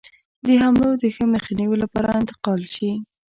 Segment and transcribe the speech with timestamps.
[0.45, 2.91] د حملو د ښه مخنیوي لپاره انتقال شي.